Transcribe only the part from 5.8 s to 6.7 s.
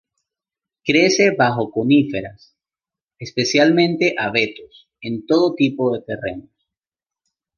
de terrenos.